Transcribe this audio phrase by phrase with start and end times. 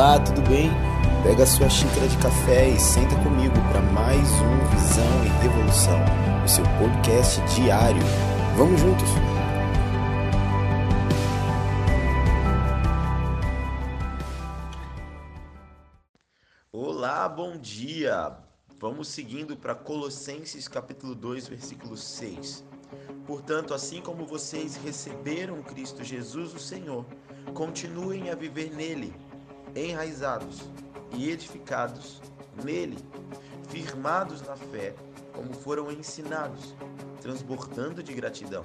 [0.00, 0.70] Olá, tudo bem?
[1.22, 6.00] Pega sua xícara de café e senta comigo para mais um Visão e Revolução,
[6.42, 8.00] o seu podcast diário.
[8.56, 9.06] Vamos juntos?
[16.72, 18.38] Olá, bom dia!
[18.78, 22.64] Vamos seguindo para Colossenses capítulo 2, versículo 6.
[23.26, 27.04] Portanto, assim como vocês receberam Cristo Jesus, o Senhor,
[27.52, 29.12] continuem a viver nele
[29.74, 30.68] enraizados
[31.12, 32.20] e edificados
[32.64, 32.98] nele,
[33.68, 34.94] firmados na fé,
[35.32, 36.74] como foram ensinados,
[37.20, 38.64] transbordando de gratidão.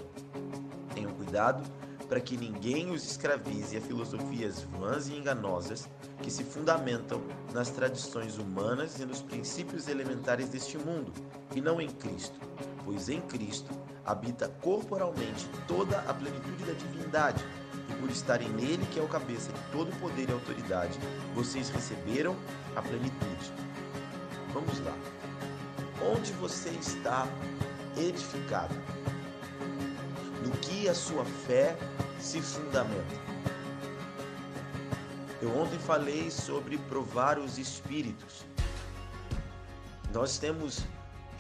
[0.94, 1.64] Tenham cuidado
[2.08, 5.90] para que ninguém os escravize a filosofias vãs e enganosas
[6.22, 7.22] que se fundamentam
[7.54, 11.12] nas tradições humanas e nos princípios elementares deste mundo,
[11.56, 12.40] e não em Cristo,
[12.84, 13.72] pois em Cristo
[14.06, 17.44] habita corporalmente toda a plenitude da divindade
[18.00, 20.98] por estarem nele, que é o cabeça de todo poder e autoridade,
[21.34, 22.36] vocês receberam
[22.76, 23.52] a plenitude.
[24.54, 24.96] Vamos lá.
[26.02, 27.28] Onde você está
[27.98, 28.76] edificado?
[30.44, 31.76] No que a sua fé
[32.20, 33.16] se fundamenta?
[35.42, 38.46] Eu ontem falei sobre provar os espíritos.
[40.14, 40.86] Nós temos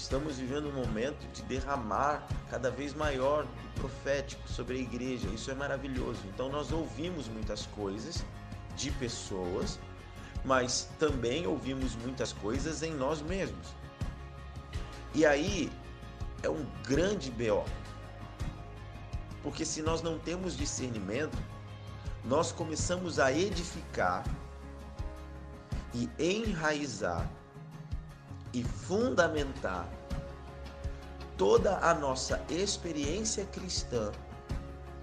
[0.06, 5.28] estamos vivendo um momento de derramar cada vez maior profético sobre a igreja.
[5.30, 6.20] Isso é maravilhoso.
[6.28, 8.23] Então nós ouvimos muitas coisas
[8.76, 9.80] de pessoas,
[10.44, 13.70] mas também ouvimos muitas coisas em nós mesmos.
[15.16, 15.72] E aí
[16.44, 17.66] é um grande BO.
[19.42, 21.38] Porque se nós não temos discernimento,
[22.23, 24.23] nós começamos a edificar
[25.95, 27.28] e enraizar
[28.53, 29.94] e fundamentar
[31.38, 34.11] toda a nossa experiência cristã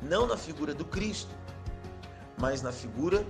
[0.01, 1.35] não na figura do Cristo,
[2.39, 3.25] mas na figura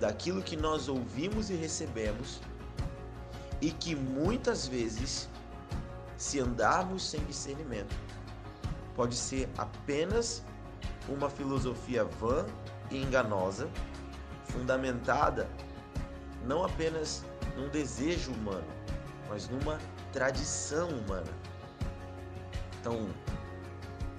[0.00, 2.40] daquilo que nós ouvimos e recebemos
[3.60, 5.28] e que muitas vezes,
[6.16, 7.94] se andarmos sem discernimento,
[8.96, 10.42] pode ser apenas
[11.08, 12.44] uma filosofia vã
[12.90, 13.68] e enganosa,
[14.44, 15.48] fundamentada
[16.44, 17.24] não apenas
[17.56, 18.66] num desejo humano,
[19.28, 19.78] mas numa
[20.12, 21.30] tradição humana.
[22.82, 23.08] Então,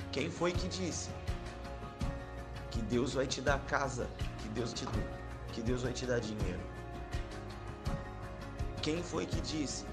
[0.10, 1.10] quem foi que disse
[2.72, 4.08] que Deus vai te dar casa,
[4.42, 4.86] que Deus te
[5.52, 6.62] que Deus vai te dar dinheiro?
[8.82, 9.84] Quem foi que disse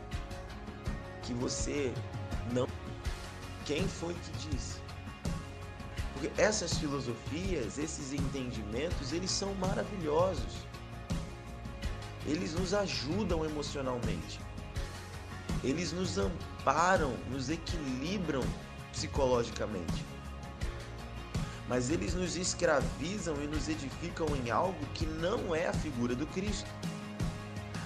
[1.25, 1.92] que você
[2.53, 2.69] não
[3.64, 4.78] Quem foi que disse?
[6.12, 10.64] Porque essas filosofias, esses entendimentos, eles são maravilhosos.
[12.25, 14.38] Eles nos ajudam emocionalmente.
[15.64, 16.19] Eles nos
[16.70, 18.42] amparam, nos equilibram
[18.92, 20.04] psicologicamente.
[21.69, 26.26] Mas eles nos escravizam e nos edificam em algo que não é a figura do
[26.28, 26.70] Cristo.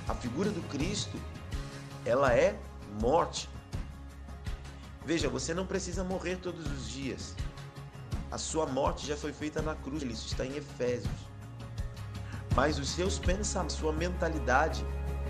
[0.07, 1.19] A figura do Cristo,
[2.05, 2.59] ela é
[3.01, 3.49] morte.
[5.05, 7.35] Veja, você não precisa morrer todos os dias.
[8.31, 11.13] A sua morte já foi feita na cruz, isso está em Efésios.
[12.55, 14.85] Mas os seus pensamentos, sua mentalidade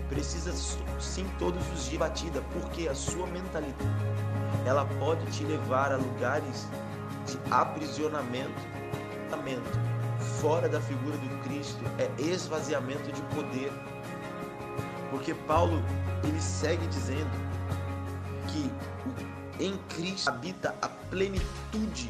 [0.09, 0.53] precisa
[0.99, 3.75] sim todos os dias batida, porque a sua mentalidade
[4.65, 6.67] ela pode te levar a lugares
[7.25, 8.61] de aprisionamento,
[10.41, 13.71] fora da figura do Cristo, é esvaziamento de poder.
[15.09, 15.81] Porque Paulo
[16.23, 17.29] ele segue dizendo
[18.47, 22.09] que em Cristo habita a plenitude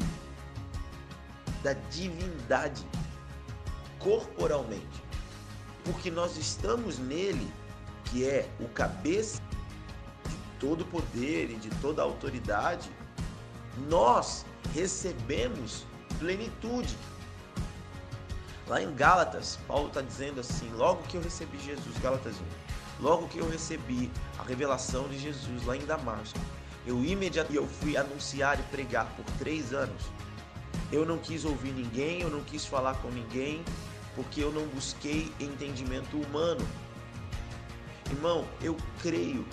[1.62, 2.86] da divindade
[3.98, 5.02] corporalmente.
[5.84, 7.50] Porque nós estamos nele
[8.06, 9.40] que é o cabeça
[10.28, 12.90] de todo poder e de toda autoridade,
[13.88, 14.44] nós
[14.74, 15.86] recebemos
[16.18, 16.96] plenitude.
[18.66, 22.34] Lá em Gálatas, Paulo está dizendo assim: logo que eu recebi Jesus, Gálatas
[23.00, 26.38] 1, logo que eu recebi a revelação de Jesus lá em Damasco,
[26.86, 30.02] eu imediatamente eu fui anunciar e pregar por três anos.
[30.90, 33.64] Eu não quis ouvir ninguém, eu não quis falar com ninguém,
[34.14, 36.66] porque eu não busquei entendimento humano.
[38.10, 39.44] Irmão, eu creio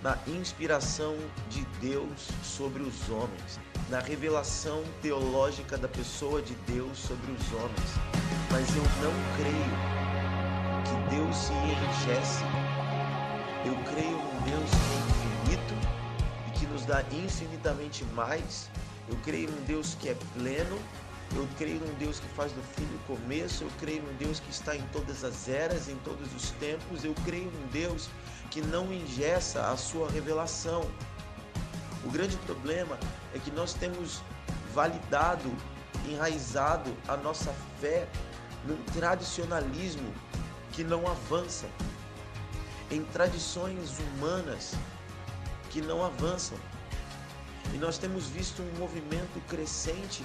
[0.00, 1.16] na inspiração
[1.48, 3.58] de Deus sobre os homens,
[3.88, 7.90] na revelação teológica da pessoa de Deus sobre os homens,
[8.50, 10.00] mas eu não creio
[10.84, 12.44] que Deus se enriquece.
[13.64, 15.74] Eu creio num Deus que é infinito
[16.46, 18.70] e que nos dá infinitamente mais.
[19.08, 20.78] Eu creio num Deus que é pleno
[21.36, 24.50] eu creio num Deus que faz do fim o começo, eu creio num Deus que
[24.50, 28.08] está em todas as eras, em todos os tempos, eu creio num Deus
[28.50, 30.82] que não ingessa a sua revelação.
[32.04, 32.98] O grande problema
[33.34, 34.22] é que nós temos
[34.74, 35.54] validado,
[36.08, 38.08] enraizado a nossa fé
[38.66, 40.30] num tradicionalismo que
[40.72, 41.66] que não avança,
[42.90, 44.74] em tradições humanas
[45.68, 46.56] que não avançam.
[47.74, 50.24] E nós temos visto um movimento crescente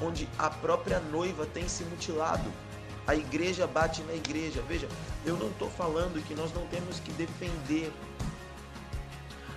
[0.00, 2.50] onde a própria noiva tem se mutilado.
[3.06, 4.62] A igreja bate na igreja.
[4.66, 4.88] Veja,
[5.24, 7.92] eu não estou falando que nós não temos que defender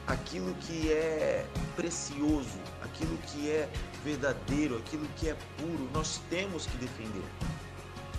[0.05, 1.45] aquilo que é
[1.75, 3.69] precioso, aquilo que é
[4.03, 5.89] verdadeiro, aquilo que é puro.
[5.93, 7.23] Nós temos que defender.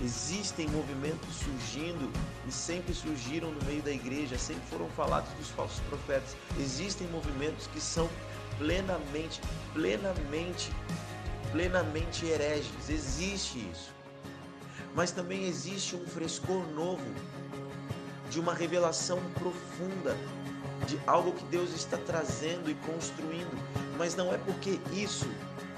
[0.01, 2.13] Existem movimentos surgindo
[2.47, 6.37] e sempre surgiram no meio da igreja, sempre foram falados dos falsos profetas.
[6.61, 8.09] Existem movimentos que são
[8.59, 9.41] plenamente,
[9.73, 10.71] plenamente,
[11.53, 12.89] plenamente hereges.
[12.89, 13.93] Existe isso.
[14.95, 17.05] Mas também existe um frescor novo
[18.31, 20.17] de uma revelação profunda
[20.87, 23.59] de algo que Deus está trazendo e construindo.
[23.97, 25.29] Mas não é porque isso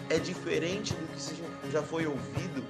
[0.08, 2.64] é diferente do que já foi ouvido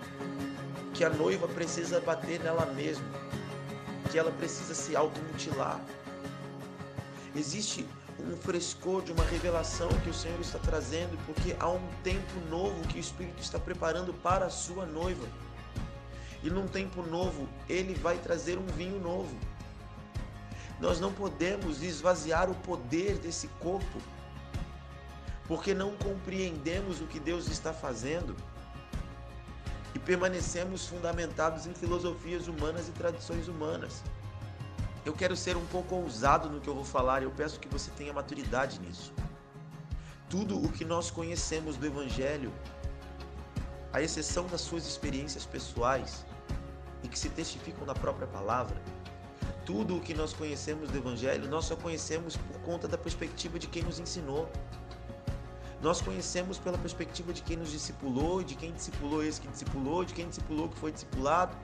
[0.94, 3.06] que a noiva precisa bater nela mesma,
[4.10, 5.80] que ela precisa se automutilar.
[7.34, 7.86] Existe
[8.20, 12.80] um frescor de uma revelação que o Senhor está trazendo, porque há um tempo novo
[12.88, 15.26] que o Espírito está preparando para a sua noiva.
[16.42, 19.36] E num tempo novo, ele vai trazer um vinho novo.
[20.80, 23.98] Nós não podemos esvaziar o poder desse corpo,
[25.46, 28.34] porque não compreendemos o que Deus está fazendo
[29.94, 34.02] e permanecemos fundamentados em filosofias humanas e tradições humanas.
[35.04, 37.68] Eu quero ser um pouco ousado no que eu vou falar e eu peço que
[37.68, 39.12] você tenha maturidade nisso.
[40.28, 42.52] Tudo o que nós conhecemos do Evangelho,
[43.92, 46.24] à exceção das suas experiências pessoais
[47.02, 48.76] e que se testificam na própria palavra,
[49.64, 53.68] tudo o que nós conhecemos do Evangelho, nós só conhecemos por conta da perspectiva de
[53.68, 54.50] quem nos ensinou.
[55.80, 60.12] Nós conhecemos pela perspectiva de quem nos discipulou, de quem discipulou esse que discipulou, de
[60.12, 61.56] quem discipulou que foi discipulado.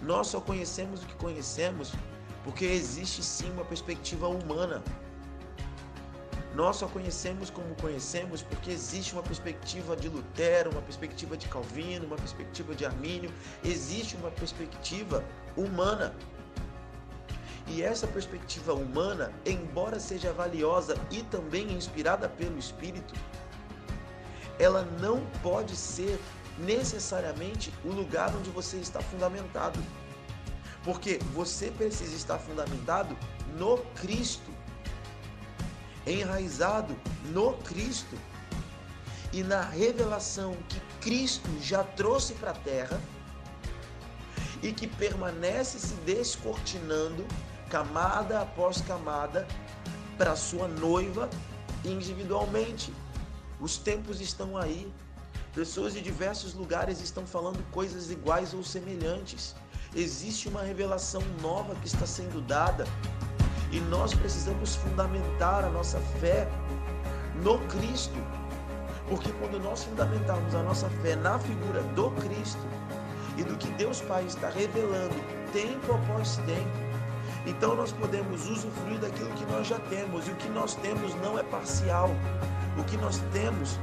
[0.00, 1.92] Nós só conhecemos o que conhecemos
[2.44, 4.82] porque existe sim uma perspectiva humana.
[6.54, 12.06] Nós só conhecemos como conhecemos porque existe uma perspectiva de Lutero, uma perspectiva de Calvino,
[12.06, 13.30] uma perspectiva de Armínio,
[13.64, 15.24] existe uma perspectiva
[15.56, 16.14] humana.
[17.68, 23.14] E essa perspectiva humana, embora seja valiosa e também inspirada pelo Espírito,
[24.58, 26.18] ela não pode ser
[26.58, 29.78] necessariamente o lugar onde você está fundamentado.
[30.88, 33.14] Porque você precisa estar fundamentado
[33.58, 34.50] no Cristo,
[36.06, 36.96] enraizado
[37.26, 38.16] no Cristo
[39.30, 42.98] e na revelação que Cristo já trouxe para a terra
[44.62, 47.22] e que permanece se descortinando
[47.68, 49.46] camada após camada
[50.16, 51.28] para sua noiva
[51.84, 52.94] individualmente.
[53.60, 54.90] Os tempos estão aí.
[55.54, 59.54] Pessoas de diversos lugares estão falando coisas iguais ou semelhantes.
[59.94, 62.86] Existe uma revelação nova que está sendo dada
[63.72, 66.46] e nós precisamos fundamentar a nossa fé
[67.42, 68.18] no Cristo.
[69.08, 72.60] Porque quando nós fundamentarmos a nossa fé na figura do Cristo
[73.38, 75.14] e do que Deus Pai está revelando
[75.52, 76.88] tempo após tempo,
[77.46, 80.28] então nós podemos usufruir daquilo que nós já temos.
[80.28, 82.10] E o que nós temos não é parcial.
[82.78, 83.78] O que nós temos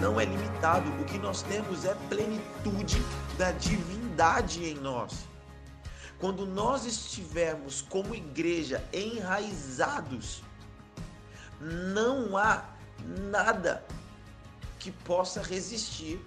[0.00, 0.90] não é limitado.
[1.00, 3.00] O que nós temos é plenitude
[3.38, 5.26] da divindade em nós.
[6.18, 10.42] Quando nós estivermos como igreja enraizados,
[11.60, 12.64] não há
[13.30, 13.84] nada
[14.78, 16.20] que possa resistir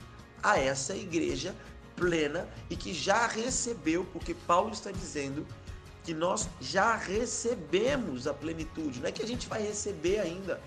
[0.43, 1.55] a essa igreja
[1.95, 5.45] plena e que já recebeu, porque Paulo está dizendo
[6.03, 8.99] que nós já recebemos a plenitude.
[8.99, 10.61] Não é que a gente vai receber ainda.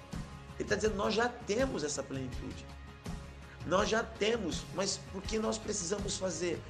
[0.55, 2.67] Ele está dizendo nós já temos essa plenitude.
[3.67, 6.61] Nós já temos, mas o que nós precisamos fazer?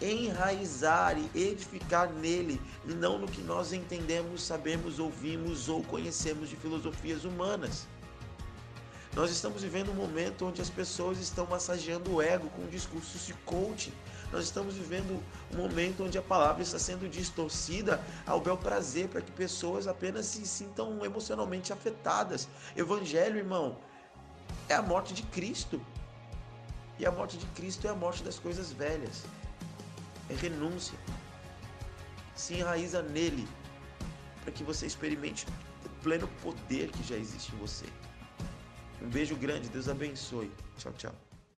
[0.00, 6.56] Enraizar e edificar nele, e não no que nós entendemos, sabemos, ouvimos ou conhecemos de
[6.56, 7.86] filosofias humanas.
[9.14, 13.34] Nós estamos vivendo um momento onde as pessoas estão massageando o ego com discursos de
[13.44, 13.92] coaching
[14.32, 19.20] nós estamos vivendo um momento onde a palavra está sendo distorcida ao bel prazer para
[19.20, 22.48] que pessoas apenas se sintam emocionalmente afetadas.
[22.74, 23.76] Evangelho, irmão,
[24.70, 25.78] é a morte de Cristo.
[26.98, 29.24] E a morte de Cristo é a morte das coisas velhas.
[30.30, 30.98] É renúncia.
[32.34, 33.46] Se enraiza nele
[34.42, 35.46] para que você experimente
[35.84, 37.86] o pleno poder que já existe em você.
[39.00, 40.50] Um beijo grande, Deus abençoe.
[40.78, 41.31] Tchau, tchau.